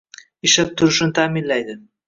[0.49, 1.81] ishlab turishini ta’minlaydi;